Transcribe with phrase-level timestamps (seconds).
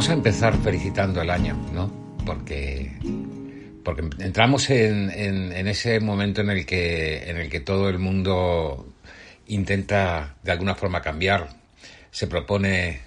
[0.00, 1.92] vamos a empezar felicitando el año, ¿no?
[2.24, 2.90] Porque,
[3.84, 8.94] porque entramos en, en, ese momento en el, que, en el que todo el mundo
[9.46, 11.50] intenta de alguna forma cambiar,
[12.12, 13.02] se propone,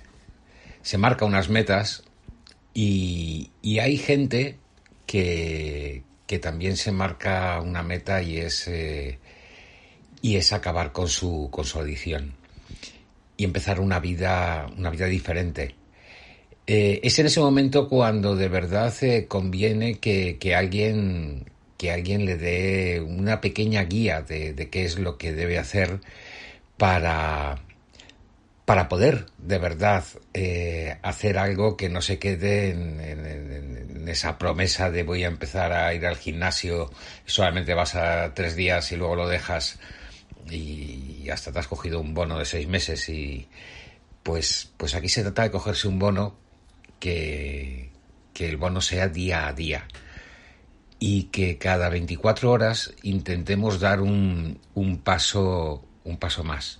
[0.83, 2.03] se marca unas metas
[2.75, 4.59] y, y hay gente
[5.07, 9.17] que, que, también se marca una meta y es, eh,
[10.21, 12.35] y es acabar con su, con adicción
[13.35, 15.73] y empezar una vida, una vida diferente
[16.65, 22.25] eh, es en ese momento cuando de verdad eh, conviene que, que, alguien que alguien
[22.25, 25.99] le dé una pequeña guía de, qué es lo que debe hacer
[26.77, 27.59] para
[28.65, 34.89] para poder de verdad eh, hacer algo que no se quede en, en, esa promesa
[34.89, 36.91] de voy a empezar a ir al gimnasio
[37.25, 39.79] solamente vas a tres días y luego lo dejas
[40.49, 43.47] y hasta te has cogido un bono de seis meses y
[44.23, 46.42] pues pues aquí se trata de cogerse un bono
[47.03, 47.89] que,
[48.33, 49.89] que el bono sea día a día
[50.99, 56.79] y que cada 24 horas intentemos dar un, un paso un paso más.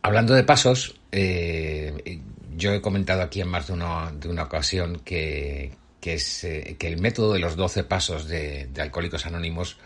[0.00, 2.20] Hablando de pasos, eh,
[2.56, 6.76] yo he comentado aquí en más de una, de una ocasión que, que, es, eh,
[6.78, 9.78] que el método de los 12 pasos de, Alcohólicos Anónimos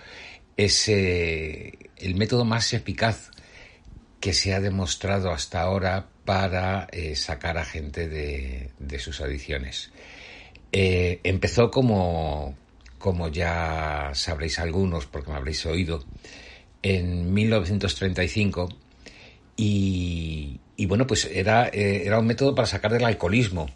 [0.55, 3.31] es eh, el método más eficaz
[4.21, 9.93] que se ha demostrado hasta ahora para eh, sacar a gente de, sus adicciones.
[10.73, 12.55] Eh, empezó como,
[12.99, 16.05] como ya sabréis algunos, porque me habréis oído,
[16.83, 18.69] en 1935
[19.57, 23.71] y, y bueno, pues era, eh, era un método para sacar del alcoholismo.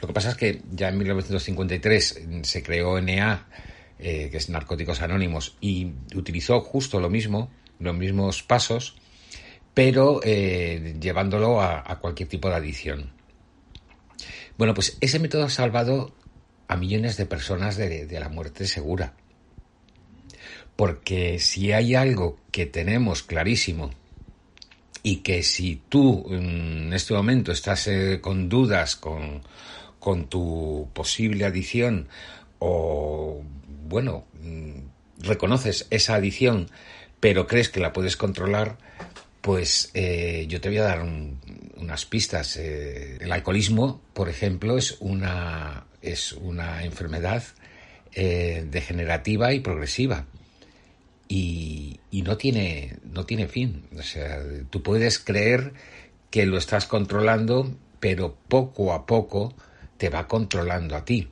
[0.00, 3.46] Lo que pasa es que ya en 1953 se creó NA,
[3.98, 8.94] que es Narcóticos Anónimos, y utilizó justo lo mismo, los mismos pasos,
[9.76, 13.12] pero eh, llevándolo a, cualquier tipo de adicción.
[14.56, 16.14] Bueno, pues ese método ha salvado
[16.66, 19.12] a millones de personas de, la muerte segura.
[20.76, 23.90] Porque si hay algo que tenemos clarísimo
[25.02, 29.42] y que si tú en este momento estás eh, con dudas con,
[29.98, 32.08] con tu posible adicción
[32.60, 33.42] o,
[33.86, 36.70] bueno, mm, reconoces esa adicción
[37.20, 38.78] pero crees que la puedes controlar,
[39.46, 41.38] pues eh, yo te voy a dar un,
[41.76, 42.56] unas pistas.
[42.56, 47.44] Eh, el alcoholismo, por ejemplo, es una, es una enfermedad
[48.12, 50.26] eh, degenerativa y progresiva.
[51.28, 53.84] Y, y, no, tiene, no tiene fin.
[53.96, 55.74] O sea, tú puedes creer
[56.28, 59.54] que lo estás controlando, pero poco a poco
[59.96, 61.28] te va controlando a ti.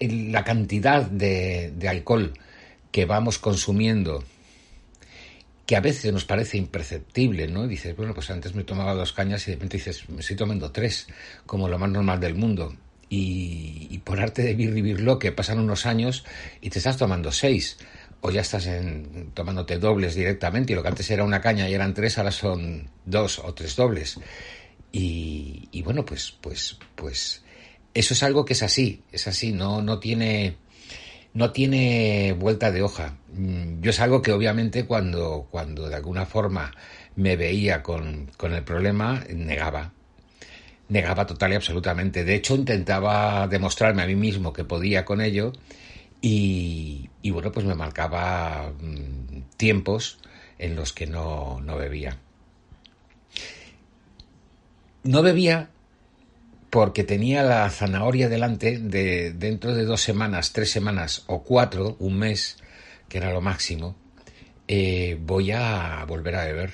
[0.00, 2.34] La cantidad de alcohol
[2.92, 4.22] que vamos consumiendo
[5.70, 7.68] que a veces nos parece imperceptible, ¿no?
[7.68, 10.72] dices, bueno, pues antes me tomaba dos cañas y de repente dices, me estoy tomando
[10.72, 11.06] tres,
[11.46, 12.74] como lo más normal del mundo.
[13.08, 16.24] Y, y por arte de vivir lo que pasan unos años
[16.60, 17.78] y te estás tomando seis.
[18.20, 21.74] O ya estás en, tomándote dobles directamente y lo que antes era una caña y
[21.74, 24.18] eran tres, ahora son dos o tres dobles.
[24.90, 27.44] Y, y bueno, pues, pues, pues,
[27.94, 30.56] eso es algo que es así, es así, no, no tiene,
[31.34, 33.16] no tiene vuelta de hoja.
[33.32, 36.72] Mm, yo es algo que obviamente cuando, cuando de alguna forma
[37.16, 39.92] me veía con, con el problema, negaba.
[40.88, 42.24] Negaba total y absolutamente.
[42.24, 45.52] De hecho, intentaba demostrarme a mí mismo que podía con ello
[46.20, 50.18] y, y bueno, pues me marcaba mmm, tiempos
[50.58, 52.18] en los que no, no bebía.
[55.04, 55.70] No bebía
[56.70, 62.18] porque tenía la zanahoria delante de dentro de dos semanas, tres semanas o cuatro, un
[62.18, 62.58] mes,
[63.08, 63.96] que era lo máximo,
[64.68, 66.72] eh, voy a volver a beber.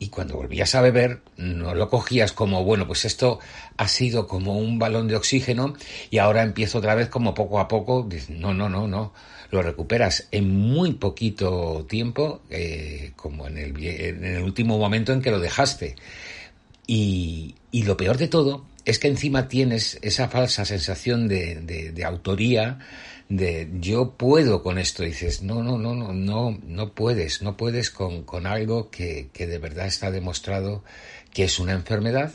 [0.00, 3.38] Y cuando volvías a beber, no lo cogías como, bueno, pues esto
[3.76, 5.74] ha sido como un balón de oxígeno
[6.10, 8.08] y ahora empiezo otra vez como poco a poco.
[8.28, 9.14] No, no, no, no.
[9.50, 15.22] Lo recuperas en muy poquito tiempo, eh, como en el, en el último momento en
[15.22, 15.94] que lo dejaste.
[16.86, 21.56] Y, y lo peor de todo es que encima tienes esa falsa sensación de,
[21.92, 22.78] de, autoría,
[23.28, 25.02] de yo puedo con esto.
[25.02, 29.46] dices, no, no, no, no, no, no puedes, no puedes con, con algo que, que,
[29.46, 30.84] de verdad está demostrado
[31.32, 32.32] que es una enfermedad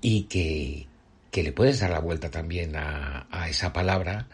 [0.00, 0.86] y que,
[1.30, 4.28] que le puedes dar la vuelta también a, a esa palabra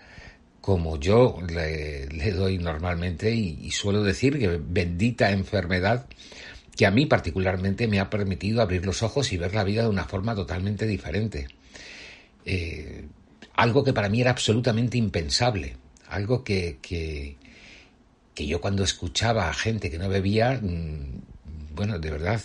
[0.61, 6.07] como yo le, le doy normalmente y, y suelo decir que bendita enfermedad
[6.77, 9.89] que a mí particularmente me ha permitido abrir los ojos y ver la vida de
[9.89, 11.49] una forma totalmente diferente.
[12.45, 13.07] Eh,
[13.55, 15.77] algo que para mí era absolutamente impensable,
[16.09, 17.37] algo que, que,
[18.35, 22.41] yo cuando escuchaba a gente que no bebía, mm, bueno, de verdad,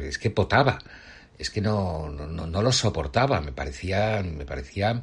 [0.00, 0.78] es que potaba,
[1.38, 5.02] es que no, no, no, lo soportaba, me parecía, me parecía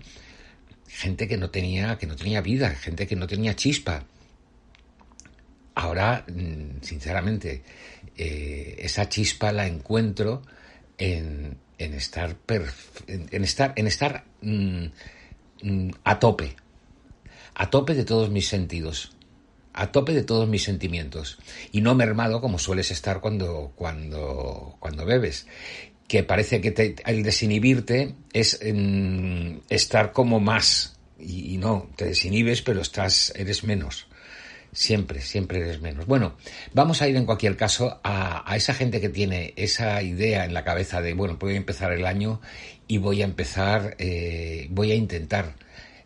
[0.88, 4.06] gente que no tenía, que no tenía vida, gente que no tenía chispa.
[5.76, 7.64] Ahora, mm, sinceramente,
[8.16, 10.44] eh, esa chispa la encuentro
[10.98, 12.36] en, en estar,
[13.08, 14.86] en, estar, en estar mm,
[15.64, 16.56] mm, a tope,
[17.56, 19.16] a tope de todos mis sentidos,
[19.74, 21.40] a tope de todos mis sentimientos.
[21.72, 25.48] Y no mermado como sueles estar cuando, cuando, cuando bebes.
[26.08, 28.60] Que parece que te, el desinhibirte es
[29.70, 31.00] estar como más.
[31.18, 34.08] Y, y, no, te desinhibes pero estás, eres menos.
[34.74, 36.08] Siempre, siempre eres menos.
[36.08, 36.36] Bueno,
[36.74, 40.64] vamos a ir en cualquier caso a, esa gente que tiene esa idea en la
[40.64, 42.42] cabeza de, bueno, voy a empezar el año
[42.88, 45.56] y voy a empezar, eh, voy a intentar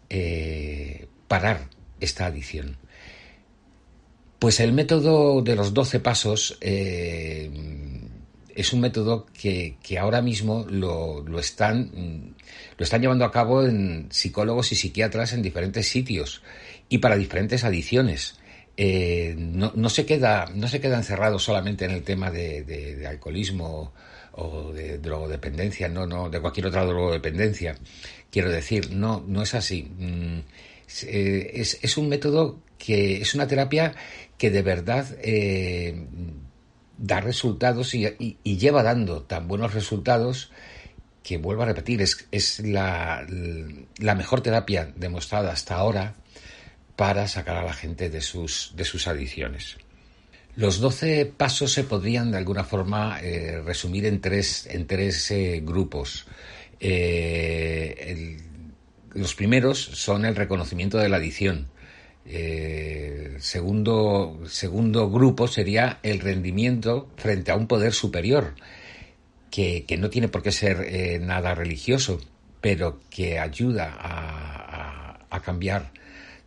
[0.09, 1.69] eh, parar
[2.01, 2.77] esta adicción.
[4.37, 7.49] Pues el método de los 12 pasos eh,
[8.53, 12.35] es un método que, ahora mismo lo, lo, están,
[12.77, 16.43] lo están llevando a cabo en psicólogos y psiquiatras en diferentes sitios
[16.89, 18.37] y para diferentes adicciones.
[18.79, 23.91] Eh, no, no, se queda, no se queda encerrado solamente en el tema de, alcoholismo
[24.33, 27.75] o de drogodependencia, no, no, de cualquier otra drogodependencia.
[28.29, 29.91] Quiero decir, no, no es así.
[29.97, 30.39] Mm,
[31.07, 33.95] eh, es, es, un método que es una terapia
[34.37, 36.05] que de verdad eh,
[36.99, 40.51] da resultados y, lleva dando tan buenos resultados
[41.23, 43.25] que vuelvo a repetir, es, es la,
[43.97, 46.15] la mejor terapia demostrada hasta ahora
[46.97, 49.77] para sacar a la gente de sus, de sus adicciones.
[50.57, 55.61] Los doce pasos se podrían de alguna forma eh, resumir en tres, en tres eh,
[55.63, 56.25] grupos.
[56.79, 58.39] Eh,
[59.13, 61.69] los primeros son el reconocimiento de la adicción.
[63.39, 68.55] segundo, segundo grupo sería el rendimiento frente a un poder superior,
[69.51, 72.19] que, que no tiene por qué ser nada religioso,
[72.59, 75.91] pero que ayuda a, a cambiar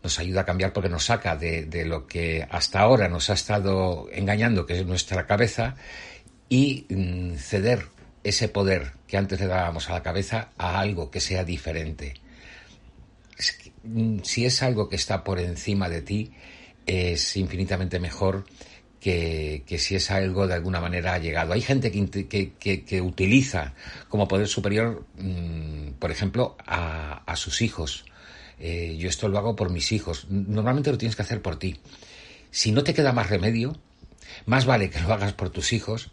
[0.03, 3.35] nos ayuda a cambiar porque nos saca de, de, lo que hasta ahora nos ha
[3.35, 5.77] estado engañando, que es nuestra cabeza,
[6.49, 7.87] y mm, ceder
[8.25, 12.15] ese poder que antes le dábamos a la cabeza a algo que sea diferente.
[13.85, 16.33] Mm, si es algo que está por encima de ti,
[16.87, 18.45] es infinitamente mejor
[19.01, 21.53] que, que, si es algo de alguna manera ha llegado.
[21.55, 23.75] Hay gente que, que, que utiliza
[24.09, 28.05] como poder superior, mmm, por ejemplo, a, a, sus hijos
[28.61, 30.27] eh, yo esto lo hago por mis hijos.
[30.29, 31.77] Normalmente lo tienes que hacer por ti.
[32.51, 33.77] Si no te queda más remedio,
[34.47, 36.11] más vale que lo hagas por tus hijos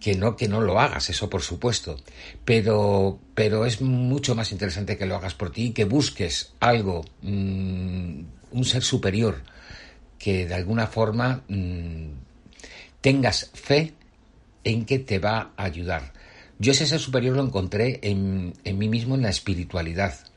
[0.00, 1.96] que no que no lo hagas, eso por supuesto.
[2.44, 7.04] Pero, pero es mucho más interesante que lo hagas por ti y que busques algo,
[7.22, 9.42] mmm, un ser superior,
[10.18, 12.12] que de alguna forma mmm,
[13.02, 13.92] tengas fe
[14.64, 16.14] en que te va a ayudar.
[16.58, 20.29] Yo ese ser superior lo encontré en, en mí mismo en la espiritualidad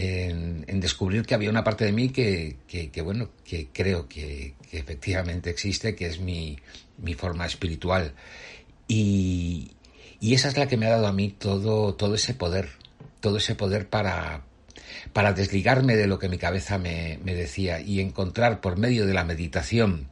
[0.00, 5.50] en, descubrir que había una parte de mí que, que, bueno, que creo que, efectivamente
[5.50, 6.58] existe, que es mi,
[6.98, 8.14] mi forma espiritual.
[8.88, 9.72] Y,
[10.20, 12.70] y, esa es la que me ha dado a mí todo, todo ese poder,
[13.20, 14.44] todo ese poder para,
[15.12, 19.14] para desligarme de lo que mi cabeza me, me decía y encontrar por medio de
[19.14, 20.08] la meditación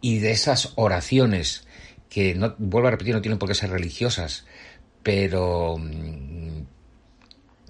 [0.00, 1.66] y de esas oraciones
[2.10, 4.44] que, no, vuelvo a repetir, no tienen por qué ser religiosas,
[5.02, 5.80] pero,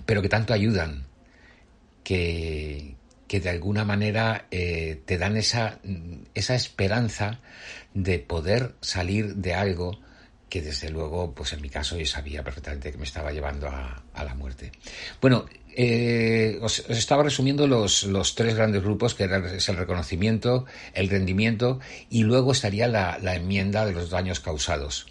[0.05, 1.12] pero que tanto ayudan
[2.05, 2.97] que,
[3.29, 5.79] que de alguna manera eh, te dan esa,
[6.35, 7.41] esa esperanza
[7.95, 9.99] de poder salir de algo
[10.49, 14.03] que desde luego, pues en mi caso yo sabía perfectamente que me estaba llevando a,
[14.13, 14.71] a la muerte.
[15.19, 21.09] Bueno, eh, os, estaba resumiendo los, los, tres grandes grupos, que eran, el reconocimiento, el
[21.09, 21.81] rendimiento
[22.11, 25.07] y luego estaría la, la enmienda de los daños causados.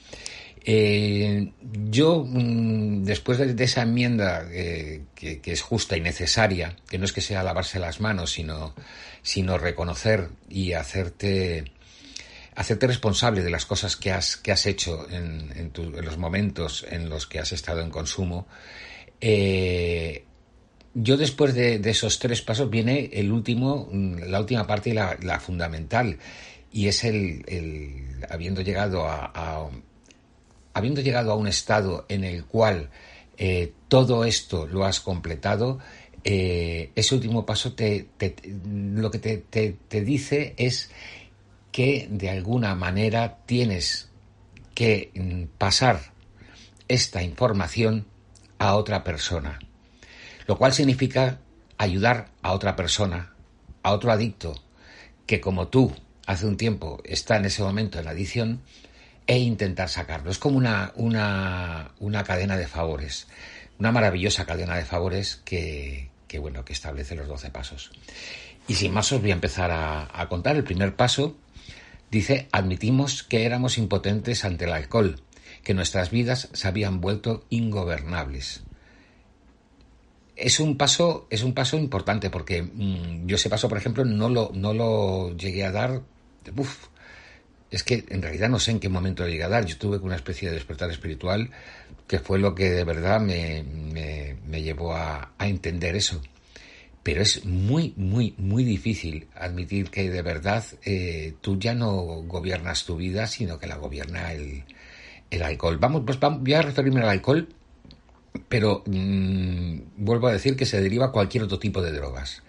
[0.64, 1.52] Eh,
[1.90, 7.14] yo, mm, después de, esa enmienda eh, que, es justa y necesaria, que no es
[7.14, 8.76] que sea lavarse las manos, sino,
[9.24, 11.72] sino reconocer y hacerte,
[12.56, 17.26] hacerte responsable de las cosas que has, que has hecho en, los momentos en los
[17.26, 18.48] que has estado en consumo.
[19.20, 20.26] Eh,
[20.94, 26.20] yo después de, esos tres pasos viene el último, la última parte y la, fundamental,
[26.72, 29.70] y es el, habiendo llegado a,
[30.74, 32.90] habiendo llegado a un estado en el cual
[33.38, 35.80] eh, todo esto lo has completado,
[36.24, 38.08] eh, ese último paso te,
[38.66, 40.92] lo que te, te dice es
[41.72, 44.10] que de alguna manera tienes
[44.76, 46.14] que mm, pasar
[46.88, 48.06] esta información
[48.60, 49.60] a otra persona,
[50.48, 51.40] lo cual significa
[51.78, 53.34] ayudar a otra persona,
[53.84, 54.62] a otro adicto,
[55.26, 55.94] que como tú
[56.28, 58.62] hace un tiempo está en ese momento en la adicción,
[59.32, 60.30] e intentar sacarlo.
[60.30, 63.28] Es como una, una, una cadena de favores,
[63.80, 66.10] una maravillosa cadena de favores que,
[66.40, 67.92] bueno, que establece los 12 pasos.
[68.68, 70.58] Y sin más os voy a empezar a, a contar.
[70.58, 71.38] El primer paso
[72.12, 75.22] Dice, admitimos que éramos impotentes ante el alcohol,
[75.64, 78.64] que nuestras vidas se habían vuelto ingobernables.
[80.36, 84.28] Es un paso, es un paso importante porque mm, yo ese paso, por ejemplo, no
[84.28, 86.02] lo, no lo llegué a dar.
[86.58, 86.88] Uf,
[87.72, 89.66] es que en realidad no sé en qué momento lo llegué a dar.
[89.66, 91.50] Yo tuve una especie de despertar espiritual
[92.08, 96.22] que fue lo que de verdad me, me, llevó a, a entender eso
[97.04, 102.86] pero es muy, muy, muy difícil admitir que de verdad eh, tú ya no gobiernas
[102.86, 104.64] tu vida, sino que la gobierna el,
[105.32, 105.78] el alcohol.
[105.80, 107.48] Vamos, pues voy a referirme al alcohol,
[108.48, 112.44] pero mm, vuelvo a decir que se deriva cualquier otro tipo de drogas.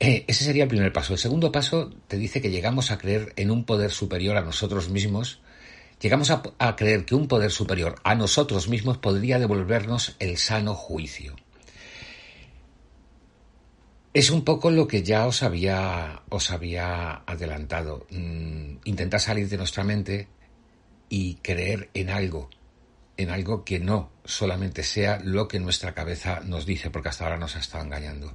[0.00, 1.12] Eh, ese sería el primer paso.
[1.12, 4.88] El segundo paso te dice que llegamos a creer en un poder superior a nosotros
[4.88, 5.40] mismos.
[6.00, 11.36] Llegamos a, creer que un poder superior a nosotros mismos podría devolvernos el sano juicio.
[14.12, 18.06] Es un poco lo que ya os había, os había adelantado.
[18.10, 20.28] Mm, intentar salir de nuestra mente
[21.08, 22.50] y creer en algo,
[23.16, 27.38] en algo que no solamente sea lo que nuestra cabeza nos dice, porque hasta ahora
[27.38, 28.34] nos ha estado engañando.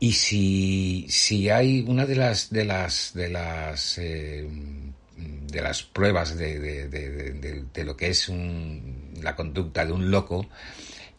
[0.00, 4.46] Y si, si hay una de las de las de las eh,
[5.16, 8.30] de las pruebas de, de, lo que es
[9.22, 10.46] la conducta de un loco,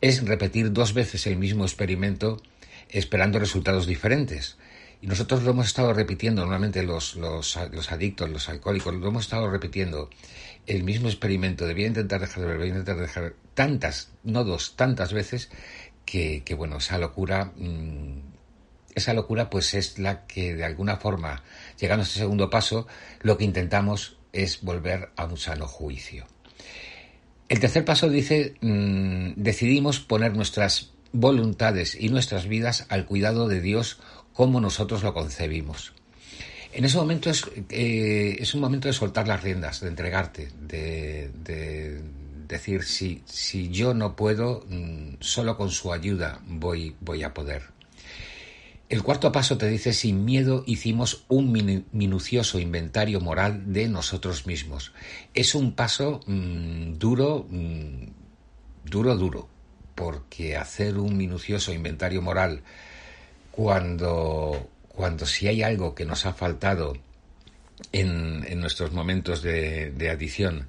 [0.01, 2.41] es repetir dos veces el mismo experimento
[2.89, 4.57] esperando resultados diferentes.
[5.01, 9.25] Y nosotros lo hemos estado repitiendo, normalmente los, los, los, adictos, los alcohólicos, lo hemos
[9.25, 10.09] estado repitiendo
[10.67, 14.43] el mismo experimento de voy a intentar dejar de beber, voy intentar dejar tantas, no
[14.43, 15.49] dos, tantas veces,
[16.05, 18.34] que, que bueno, esa locura, mm,
[18.95, 21.43] esa locura pues es la que de alguna forma,
[21.79, 22.87] llegando a este segundo paso,
[23.21, 26.25] lo que intentamos es volver a un sano juicio.
[27.47, 33.61] El tercer paso dice, mm, decidimos poner nuestras voluntades y nuestras vidas al cuidado de
[33.61, 33.99] Dios
[34.33, 35.93] como nosotros lo concebimos.
[36.73, 42.01] En ese momento es, eh, es un momento de soltar las riendas, de entregarte, de,
[42.47, 47.74] decir, si, si yo no puedo, mm, solo con su ayuda voy, voy a poder.
[48.87, 51.51] El cuarto paso te dice, sin miedo hicimos un
[51.91, 54.93] minucioso inventario moral de nosotros mismos.
[55.33, 58.05] Es un paso mm, duro, mm,
[58.85, 59.49] duro, duro,
[59.95, 62.61] porque hacer un minucioso inventario moral
[63.49, 66.93] cuando, cuando si hay algo que nos ha faltado
[67.91, 70.67] en, en nuestros momentos de, de adición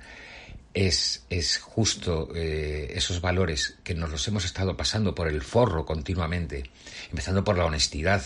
[0.76, 5.86] es, es justo eh, esos valores que nos los hemos estado pasando por el forro
[5.86, 6.64] continuamente,
[7.10, 8.22] empezando por la honestidad.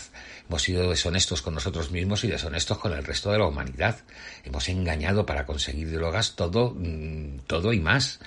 [0.49, 4.01] Hemos sido deshonestos con nosotros mismos y deshonestos con el resto de la humanidad.
[4.43, 8.19] Hemos engañado para conseguir drogas todo, mm, todo y más.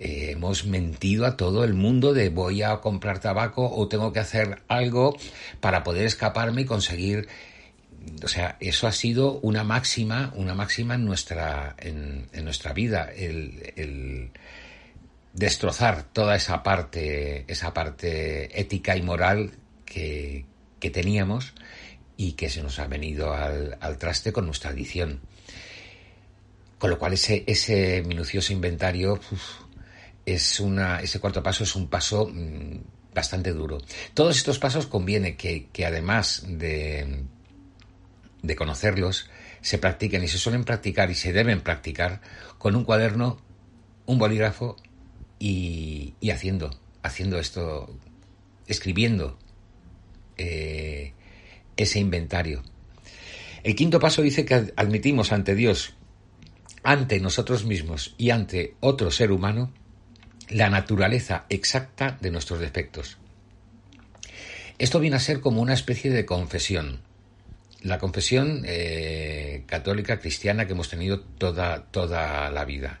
[0.00, 4.20] Eh, hemos mentido a todo el mundo de voy a comprar tabaco o tengo que
[4.20, 5.18] hacer algo
[5.60, 7.28] para poder escaparme y conseguir
[8.22, 14.30] o sea, eso ha sido una máxima, una máxima en nuestra, en, nuestra vida, el,
[15.32, 19.52] destrozar toda esa parte, esa parte ética y moral
[19.84, 20.46] que,
[20.80, 21.52] que teníamos
[22.16, 25.20] y que se nos ha venido al, al traste con nuestra adicción.
[26.78, 29.20] Con lo cual ese, ese minucioso inventario
[30.26, 32.78] es una, ese cuarto paso es un paso mm,
[33.14, 33.78] bastante duro.
[34.12, 37.24] Todos estos pasos conviene que, además de,
[38.46, 39.28] de conocerlos,
[39.60, 42.20] se practiquen y se suelen practicar y se deben practicar
[42.58, 43.40] con un cuaderno,
[44.06, 44.76] un bolígrafo
[45.38, 46.70] y, y haciendo,
[47.02, 47.94] haciendo esto,
[48.66, 49.38] escribiendo
[50.36, 51.12] eh,
[51.76, 52.62] ese inventario.
[53.62, 55.94] El quinto paso dice que admitimos ante Dios,
[56.82, 59.72] ante nosotros mismos y ante otro ser humano,
[60.48, 63.18] la naturaleza exacta de nuestros defectos.
[64.78, 67.00] Esto viene a ser como una especie de confesión.
[67.88, 73.00] La confesión eh, católica cristiana que hemos tenido toda, toda la vida.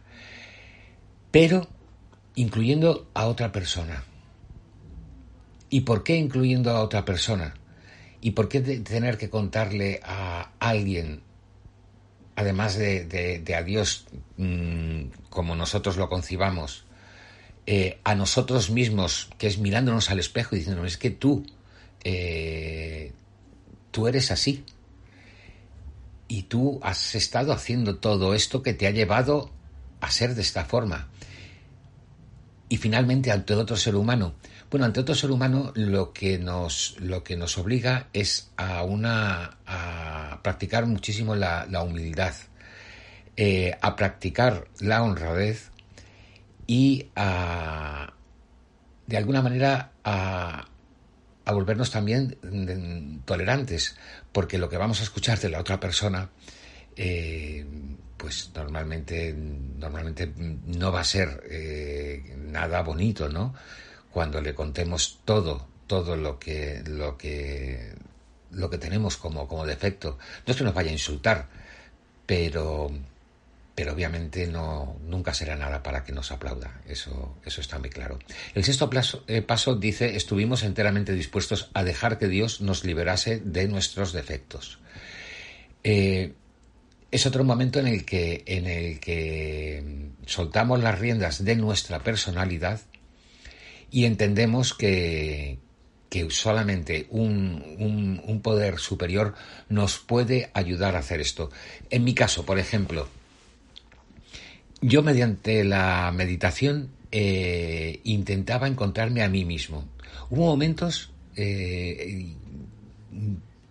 [1.30, 1.68] Pero
[2.36, 4.04] incluyendo a otra persona.
[5.68, 7.54] ¿Y por qué incluyendo a otra persona?
[8.20, 11.22] ¿Y por qué tener que contarle a alguien,
[12.36, 16.84] además de, a Dios mm, como nosotros lo concibamos,
[17.66, 21.44] eh, a nosotros mismos, que es mirándonos al espejo y diciéndonos, es que tú,
[22.04, 23.12] eh,
[23.90, 24.64] tú eres así.
[26.28, 29.50] Y tú has estado haciendo todo esto que te ha llevado
[30.00, 31.08] a ser de esta forma.
[32.68, 34.34] Y finalmente ante otro ser humano.
[34.70, 39.58] Bueno, ante otro ser humano lo que nos, lo que nos obliga es a, una,
[39.64, 42.34] a practicar muchísimo la, humildad,
[43.36, 45.70] eh, a practicar la honradez
[46.66, 48.12] y a,
[49.06, 50.66] de alguna manera, a,
[51.46, 53.96] a volvernos también tolerantes,
[54.36, 56.28] porque lo que vamos a escuchar de la otra persona,
[56.94, 57.64] eh,
[58.18, 63.54] pues normalmente, normalmente no va a ser eh, nada bonito, ¿no?
[64.12, 67.94] Cuando le contemos todo, todo lo que, lo que,
[68.50, 70.18] lo que tenemos como, como defecto.
[70.46, 71.48] No es que nos vaya a insultar,
[72.26, 72.90] pero
[73.76, 78.18] pero obviamente no, nunca será nada para que nos aplauda, eso, eso está muy claro.
[78.54, 78.88] El sexto
[79.28, 84.78] eh, paso dice, estuvimos enteramente dispuestos a dejar que Dios nos liberase de nuestros defectos.
[85.84, 86.32] Eh,
[87.10, 92.80] es otro momento en el que, en el que soltamos las riendas de nuestra personalidad
[93.90, 95.58] y entendemos que,
[96.08, 99.34] que solamente un, un, poder superior
[99.68, 101.50] nos puede ayudar a hacer esto.
[101.90, 103.08] En mi caso, por ejemplo,
[104.80, 109.84] yo mediante la meditación eh, intentaba encontrarme a mí mismo.
[110.30, 112.34] Hubo momentos eh,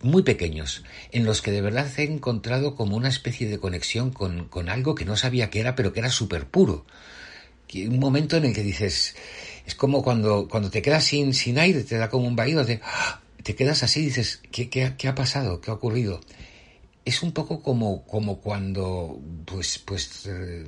[0.02, 4.68] muy pequeños en los que de verdad he encontrado como una especie de conexión con,
[4.68, 6.84] algo que no sabía que era, pero que era súper puro.
[7.74, 9.16] Un momento en el que dices,
[9.66, 12.80] es como cuando, cuando te quedas sin, sin aire, te da como un vaído, de,
[12.84, 13.20] ¡ah!
[13.42, 15.60] te quedas así y dices, ¿qué, qué, qué ha pasado?
[15.60, 16.20] ¿Qué ha ocurrido?
[17.06, 20.66] Es un poco como, como cuando, pues, pues, eh,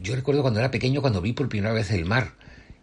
[0.00, 2.32] yo recuerdo cuando era pequeño, cuando vi por primera vez el mar,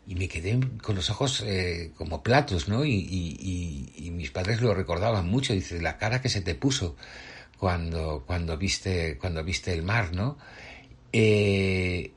[0.07, 2.85] y me quedé con los ojos eh, como platos, ¿no?
[2.85, 6.95] Y, y, mis padres lo recordaban mucho, dice, la cara que se te puso
[7.57, 10.37] cuando, cuando, viste, cuando viste el mar, ¿no?
[11.11, 12.11] Eh,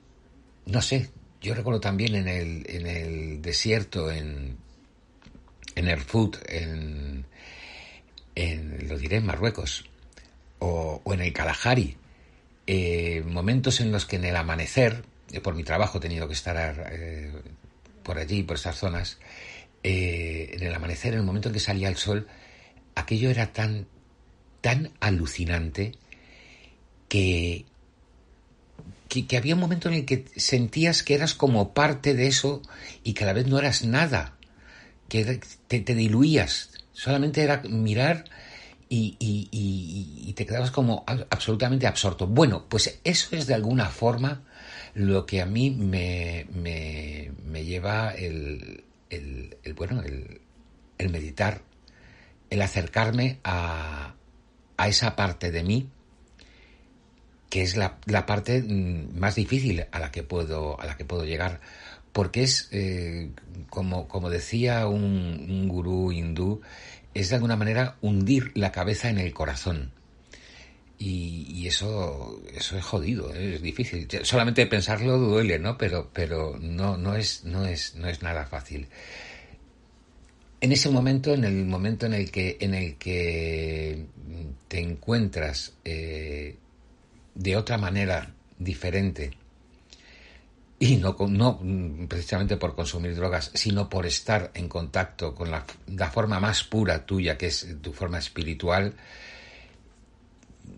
[0.67, 4.59] no sé, yo recuerdo también en el, en el desierto, en,
[5.75, 7.25] en Erfurt, en,
[8.35, 9.89] en, lo diré, en Marruecos,
[10.59, 11.97] o, en el Kalahari,
[12.67, 16.35] eh, momentos en los que en el amanecer, eh, por mi trabajo he tenido que
[16.35, 17.33] estar eh,
[18.03, 19.19] por allí, por estas zonas,
[19.83, 22.27] en el amanecer, en el momento en que salía el sol,
[22.95, 23.87] aquello era tan,
[24.61, 25.93] tan alucinante
[27.09, 27.65] que,
[29.09, 32.61] que, había un momento en el que sentías que eras como parte de eso
[33.03, 34.37] y que a la vez no eras nada,
[35.09, 38.25] que te, te diluías, solamente era mirar
[38.89, 42.27] y, te quedabas como absolutamente absorto.
[42.27, 44.43] Bueno, pues eso es de alguna forma
[44.95, 50.41] lo que a mí me, me, lleva el, el, bueno, el,
[50.99, 51.63] el, meditar,
[52.51, 54.15] el acercarme a,
[54.77, 55.89] a, esa parte de mí
[57.51, 61.05] que es la, la, parte mm, más difícil a la que puedo, a la que
[61.05, 61.61] puedo llegar,
[62.13, 63.31] porque es, eh,
[63.71, 66.61] como, como decía un, un gurú hindú,
[67.21, 69.93] es de alguna manera hundir la cabeza en el corazón.
[71.01, 73.55] Y, eso, eso es jodido, ¿eh?
[73.55, 74.09] es difícil.
[74.23, 75.79] Solamente pensarlo duele, ¿no?
[75.79, 78.89] Pero, pero no, no, es, no, es, no es nada fácil.
[80.61, 84.07] En ese momento, en el momento en el que, en el que
[84.67, 86.57] te encuentras eh,
[87.37, 89.31] de otra manera diferente,
[90.81, 91.61] y no, no
[92.09, 95.65] precisamente por consumir drogas, sino por estar en contacto con la,
[96.11, 98.95] forma más pura tuya, que es tu forma espiritual,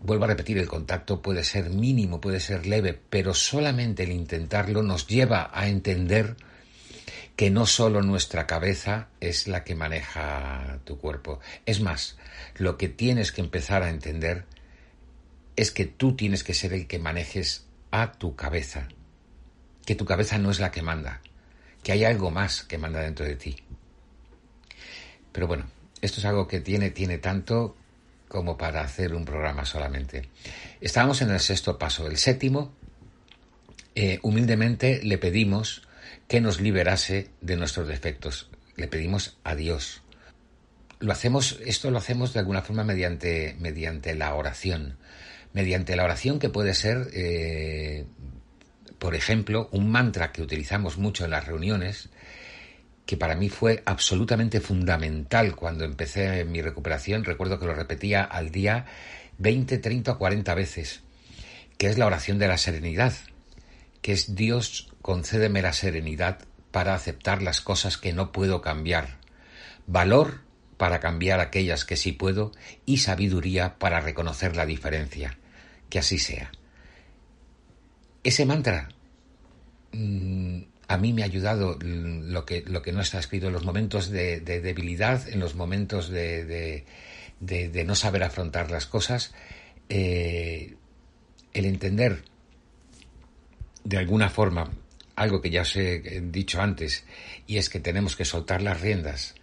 [0.01, 4.81] vuelvo a repetir, el contacto puede ser mínimo, puede ser leve, pero solamente el intentarlo
[4.81, 6.35] nos lleva a entender
[7.35, 11.39] que no solo nuestra cabeza es la que maneja tu cuerpo.
[11.65, 12.17] Es más,
[12.55, 14.45] lo que tienes que empezar a entender
[15.55, 18.87] es que tú tienes que ser el que manejes a tu cabeza,
[19.85, 21.21] que tu cabeza no es la que manda,
[21.83, 23.57] que hay algo más que manda dentro de ti.
[25.31, 25.65] Pero bueno,
[26.01, 27.75] esto es algo que tiene, tiene tanto
[28.27, 30.29] como para hacer un programa solamente.
[30.79, 32.07] Estábamos en el sexto paso.
[32.07, 32.73] El séptimo,
[33.93, 35.87] eh, humildemente le pedimos
[36.27, 38.49] que nos liberase de nuestros defectos.
[38.77, 40.01] Le pedimos a Dios.
[40.99, 44.97] lo hacemos, esto lo hacemos de alguna forma mediante, mediante la oración.
[45.51, 48.05] Mediante la oración que puede ser, eh,
[49.01, 52.09] por ejemplo, un mantra que utilizamos mucho en las reuniones,
[53.07, 57.23] que para mí fue absolutamente fundamental cuando empecé mi recuperación.
[57.23, 58.85] Recuerdo que lo repetía al día
[59.39, 61.01] 20, 30 o 40 veces,
[61.79, 63.13] que es la oración de la serenidad,
[64.03, 66.37] que es Dios, concédeme la serenidad
[66.69, 69.17] para aceptar las cosas que no puedo cambiar,
[69.87, 70.41] valor
[70.77, 72.51] para cambiar aquellas que sí puedo
[72.85, 75.39] y sabiduría para reconocer la diferencia.
[75.89, 76.51] Que así sea.
[78.23, 78.89] Ese mantra
[79.93, 83.63] mm, a mí me ha ayudado lo que, lo que no está escrito en los
[83.63, 86.85] momentos de, debilidad, en los momentos de,
[87.85, 89.33] no saber afrontar las cosas,
[89.87, 90.75] eh,
[91.53, 92.23] el entender
[93.85, 94.69] de alguna forma
[95.15, 97.05] algo que ya os he dicho antes,
[97.47, 99.35] y es que tenemos que soltar las riendas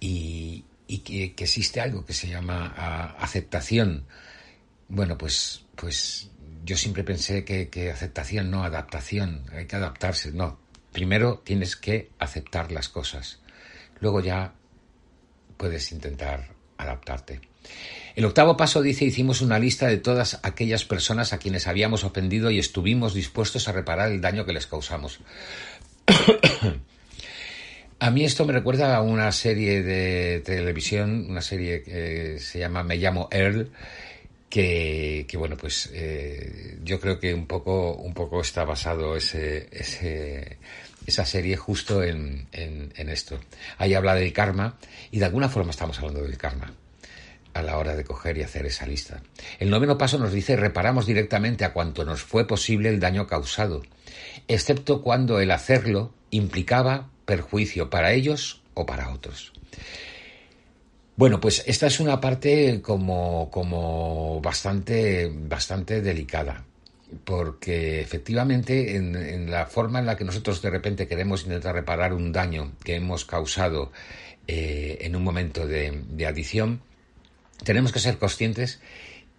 [0.00, 0.64] y,
[1.04, 4.06] que, existe algo que se llama aceptación.
[4.88, 6.30] Bueno, pues, pues
[6.64, 10.58] yo siempre pensé que, que, aceptación, no adaptación, hay que adaptarse, no.
[10.92, 13.40] Primero tienes que aceptar las cosas,
[14.00, 14.54] luego ya
[15.56, 17.40] puedes intentar adaptarte.
[18.16, 22.50] El octavo paso dice hicimos una lista de todas aquellas personas a quienes habíamos ofendido
[22.50, 25.20] y estuvimos dispuestos a reparar el daño que les causamos.
[28.00, 32.82] a mí esto me recuerda a una serie de televisión, una serie que se llama
[32.82, 33.70] Me llamo Earl,
[34.50, 40.58] que, bueno, pues eh, yo creo que un poco, un poco está basado ese, ese,
[41.06, 43.40] esa serie justo en, en esto.
[43.78, 44.76] Ahí habla del karma
[45.10, 46.74] y de alguna forma estamos hablando del karma
[47.54, 49.22] a la hora de coger y hacer esa lista.
[49.58, 53.82] El noveno paso nos dice reparamos directamente a cuanto nos fue posible el daño causado,
[54.48, 59.52] excepto cuando el hacerlo implicaba perjuicio para ellos o para otros.
[61.20, 66.64] Bueno, pues esta es una parte como, como bastante, bastante delicada,
[67.24, 72.32] porque efectivamente en, la forma en la que nosotros de repente queremos intentar reparar un
[72.32, 73.92] daño que hemos causado
[74.48, 76.80] eh, en un momento de, de adición,
[77.64, 78.80] tenemos que ser conscientes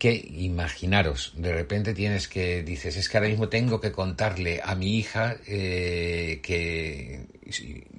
[0.02, 4.74] que imaginaros, de repente tienes que, dices, es que ahora mismo tengo que contarle a
[4.74, 7.28] mi hija eh, que,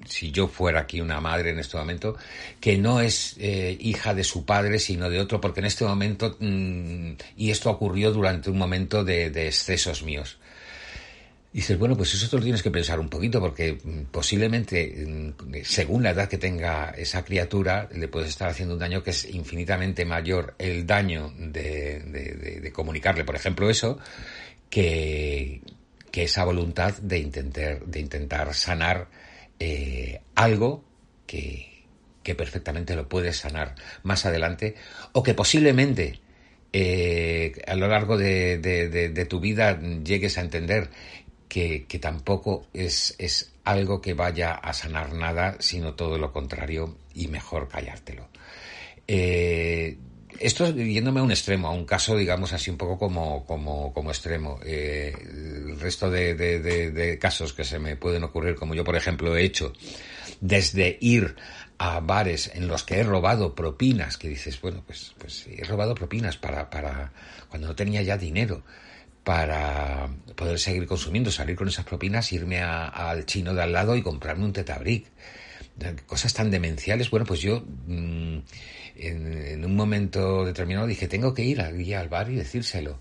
[0.05, 2.17] si, yo fuera aquí una madre en este momento,
[2.59, 6.35] que no es eh, hija de su padre, sino de otro, porque en este momento,
[6.41, 10.39] mm, y esto ocurrió durante un momento de excesos míos
[11.53, 15.63] dices, bueno, pues eso te lo tienes que pensar un poquito porque mm, posiblemente, mm,
[15.63, 19.25] según la edad que tenga esa criatura, le puedes estar haciendo un daño que es
[19.25, 23.99] infinitamente mayor el daño de, comunicarle, por ejemplo, eso,
[24.69, 25.61] que,
[26.11, 29.07] esa voluntad de intentar, de intentar sanar
[29.59, 30.83] eh, algo
[31.27, 31.69] que,
[32.35, 34.75] perfectamente lo puedes sanar más adelante
[35.11, 36.21] o que posiblemente
[36.71, 40.89] eh, a lo largo de, de, tu vida llegues a entender
[41.53, 47.27] que, tampoco es, es, algo que vaya a sanar nada, sino todo lo contrario y
[47.27, 48.27] mejor callártelo.
[49.07, 49.97] Eh,
[50.39, 54.09] esto yéndome a un extremo, a un caso, digamos así, un poco como, como, como
[54.09, 54.59] extremo.
[54.65, 59.37] Eh, el resto de, de, casos que se me pueden ocurrir, como yo, por ejemplo,
[59.37, 59.71] he hecho,
[60.41, 61.35] desde ir
[61.77, 65.93] a bares en los que he robado propinas, que dices, bueno, pues, pues he robado
[65.95, 67.13] propinas para, para
[67.47, 68.63] cuando no tenía ya dinero
[69.23, 74.01] para poder seguir consumiendo, salir con esas propinas, irme al chino de al lado y
[74.01, 75.05] comprarme un tetabric.
[76.05, 77.09] Cosas tan demenciales.
[77.09, 78.37] Bueno, pues yo mm,
[78.95, 82.99] en, un momento determinado dije, tengo que ir al bar y decírselo.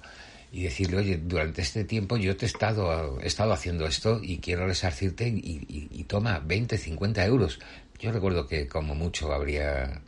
[0.52, 4.38] Y decirle, oye, durante este tiempo yo te he estado, he estado haciendo esto y
[4.38, 7.58] quiero resarcirte y, y toma 20, 50 euros.
[7.98, 10.02] Yo recuerdo que como mucho habría,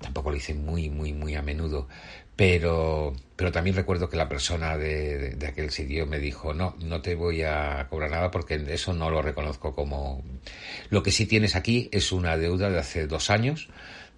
[0.00, 1.88] tampoco lo hice muy, muy, muy a menudo,
[2.36, 7.14] pero, pero también recuerdo que la persona de, aquel sitio me dijo, no, no te
[7.14, 10.22] voy a cobrar nada porque eso no lo reconozco como...
[10.90, 13.68] Lo que sí tienes aquí es una deuda de hace dos años,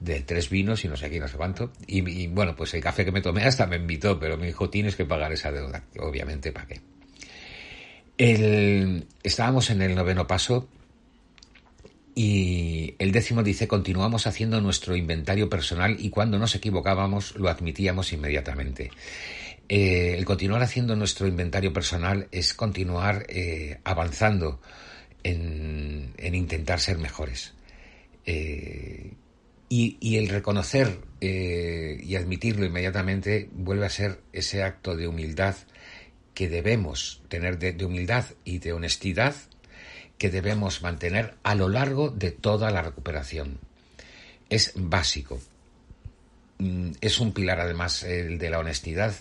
[0.01, 1.73] de tres vinos y no sé qué, no sé cuánto.
[1.87, 4.97] Y, bueno, pues el café que me tomé hasta me invitó, pero me dijo, tienes
[4.97, 5.85] que pagar esa deuda.
[5.99, 6.81] Obviamente, ¿para qué?
[8.17, 10.69] El, estábamos en el noveno paso
[12.19, 18.11] y el décimo dice, continuamos haciendo nuestro inventario personal y cuando nos equivocábamos lo admitíamos
[18.15, 18.91] inmediatamente.
[19.69, 24.63] Eh, el continuar haciendo nuestro inventario personal es continuar eh, avanzando
[25.25, 27.53] en, intentar ser mejores.
[28.25, 29.13] Eh,
[29.69, 35.55] y, el reconocer y admitirlo inmediatamente vuelve a ser ese acto de humildad
[36.33, 39.35] que debemos tener, de humildad y de honestidad
[40.19, 43.59] que debemos mantener a lo largo de toda la recuperación.
[44.49, 45.41] Es básico.
[46.59, 49.15] mm, es un pilar además el de la honestidad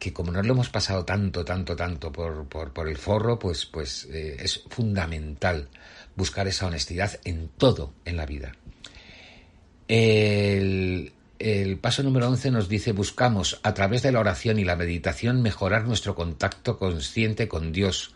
[0.00, 4.08] que como no lo hemos pasado tanto, tanto, tanto por, por, el forro, pues, pues
[4.10, 5.68] eh, es fundamental
[6.16, 8.52] buscar esa honestidad en todo en la vida.
[9.88, 11.12] El,
[11.80, 15.84] paso número 11 nos dice, buscamos a través de la oración y la meditación mejorar
[15.84, 18.14] nuestro contacto consciente con Dios.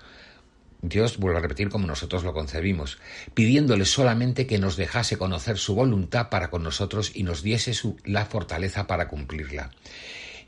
[0.89, 2.99] Dios, vuelvo a repetir, como nosotros lo concebimos,
[3.33, 7.73] pidiéndole solamente que nos dejase conocer su voluntad para con nosotros y nos diese
[8.05, 9.71] la fortaleza para cumplirla.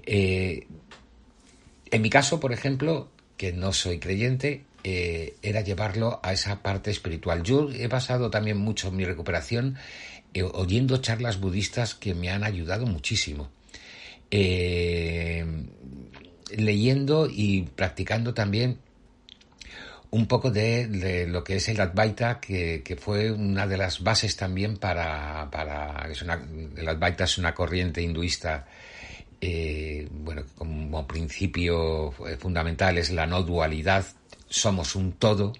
[0.05, 0.67] Eh,
[1.91, 6.91] en mi caso, por ejemplo, que no soy creyente, eh, era llevarlo a esa parte
[6.91, 7.43] espiritual.
[7.43, 9.77] Yo he basado también mucho mi recuperación
[10.35, 13.51] eh, oyendo charlas budistas que me han ayudado muchísimo.
[16.51, 18.79] Leyendo y practicando también
[20.17, 24.79] un poco de, lo que es el Advaita, que, fue una de las bases también
[24.79, 25.49] para...
[26.77, 28.67] el Advaita es una corriente hinduista
[29.41, 34.07] eh, bueno, como principio fundamental es la no dualidad,
[34.49, 35.53] somos un todo,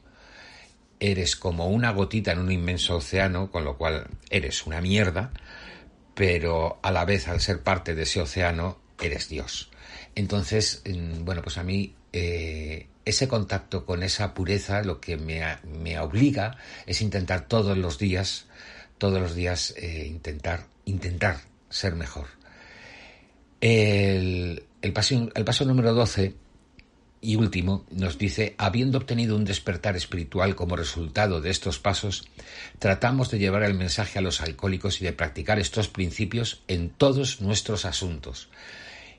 [0.99, 5.33] eres como una gotita en un inmenso océano, con lo cual eres una mierda,
[6.15, 9.71] pero a la vez al ser parte de ese océano eres Dios.
[10.15, 15.43] Entonces, mm, bueno, pues a mí eh, ese contacto con esa pureza lo que me,
[15.65, 18.47] me, obliga es intentar todos los días,
[18.99, 21.41] todos los días eh, intentar, intentar
[21.71, 22.27] ser mejor.
[23.61, 26.35] El, el paso número 12
[27.21, 32.29] y último nos dice, habiendo obtenido un despertar espiritual como resultado de estos pasos,
[32.81, 37.41] tratamos de llevar el mensaje a los alcohólicos y de practicar estos principios en todos
[37.41, 38.49] nuestros asuntos.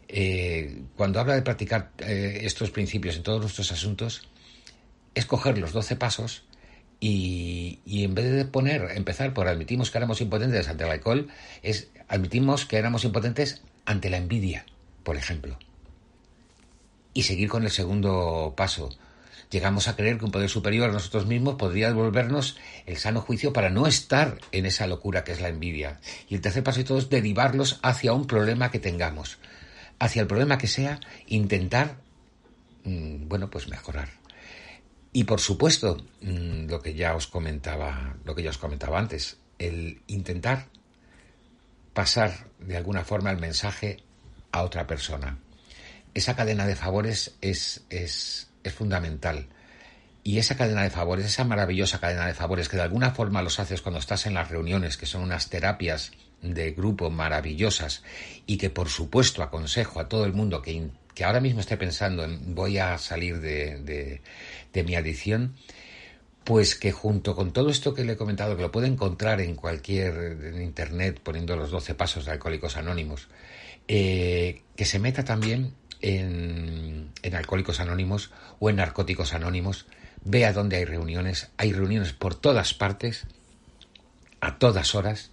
[0.09, 4.27] Eh, cuando habla de practicar eh, estos principios en todos nuestros asuntos,
[5.15, 6.43] es coger los 12 pasos
[6.99, 11.27] y, y, en vez de poner, empezar por admitimos que éramos impotentes ante el alcohol,
[11.61, 14.65] es admitimos que éramos impotentes ante la envidia,
[15.03, 15.57] por ejemplo.
[17.13, 18.89] Y seguir con el segundo paso.
[19.49, 23.53] Llegamos a creer que un poder superior a nosotros mismos podría devolvernos el sano juicio
[23.53, 26.01] para no estar en esa locura que es la envidia.
[26.27, 29.37] Y el tercer paso de todo es derivarlos hacia un problema que tengamos.
[29.99, 31.97] Hacia el problema que sea, intentar,
[32.83, 34.09] mm, bueno, pues mejorar.
[35.11, 39.37] Y por supuesto, mm, lo que ya os comentaba, lo que ya os comentaba antes,
[39.57, 40.67] el intentar
[41.93, 44.03] pasar de alguna forma el mensaje
[44.51, 45.39] a otra persona.
[46.13, 49.47] Esa cadena de favores es, es, es fundamental.
[50.23, 53.59] Y esa cadena de favores, esa maravillosa cadena de favores que de alguna forma los
[53.59, 58.03] haces cuando estás en las reuniones, que son unas terapias de grupo maravillosas
[58.45, 62.23] y que por supuesto aconsejo a todo el mundo que, que ahora mismo esté pensando
[62.23, 64.21] en voy a salir de,
[64.73, 65.55] de, mi adicción,
[66.43, 69.55] pues que junto con todo esto que le he comentado, que lo puede encontrar en
[69.55, 73.27] cualquier internet poniendo los 12 pasos de Alcohólicos Anónimos,
[73.87, 79.87] eh, que se meta también en, en, Alcohólicos Anónimos o en Narcóticos Anónimos,
[80.23, 83.25] vea dónde hay reuniones, hay reuniones por todas partes,
[84.39, 85.31] a todas horas,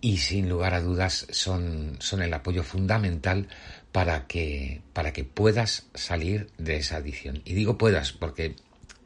[0.00, 3.48] y sin lugar a dudas son, son el apoyo fundamental
[3.92, 7.42] para que, para que puedas salir de esa adicción.
[7.44, 8.54] Y digo puedas porque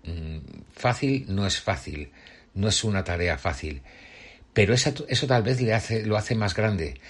[0.05, 0.39] Mm,
[0.73, 2.11] fácil no es fácil,
[2.55, 3.83] no es una tarea fácil,
[4.53, 7.01] pero eso, eso tal vez le hace, lo hace más grande,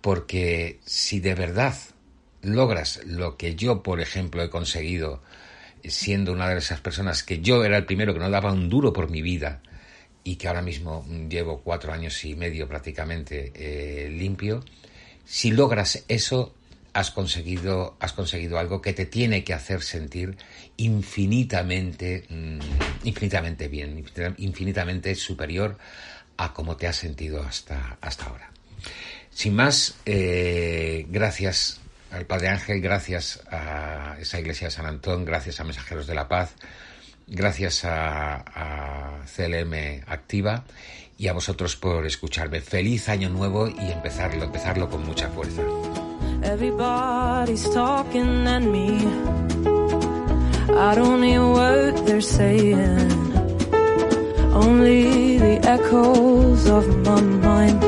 [0.00, 1.74] porque si de verdad
[2.42, 5.22] logras lo que yo, por ejemplo, he conseguido,
[5.84, 8.92] siendo una de esas personas que yo era el primero que no daba un duro
[8.92, 9.62] por mi vida
[10.24, 14.64] y que ahora mismo llevo cuatro años y medio prácticamente eh, limpio,
[15.24, 16.54] si logras eso,
[16.92, 20.36] has conseguido, has conseguido algo que te tiene que hacer sentir
[20.76, 22.58] infinitamente, mm,
[23.04, 24.04] infinitamente bien,
[24.38, 25.78] infinitamente superior
[26.36, 28.50] a como te has sentido hasta, hasta ahora.
[29.30, 31.80] Sin más, eh, gracias
[32.10, 36.28] al Padre Ángel, gracias a esa iglesia de San Antón, gracias a Mensajeros de la
[36.28, 36.54] Paz,
[37.30, 40.64] gracias a, a CLM Activa
[41.16, 42.60] y a vosotros por escucharme.
[42.60, 45.62] Feliz año nuevo y empezarlo, empezarlo con mucha fuerza.
[46.42, 48.98] Everybody's talking at me.
[50.72, 53.30] I don't hear what they're saying.
[54.54, 57.80] Only the echoes of my mind.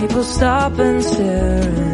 [0.00, 1.93] People stop and staring,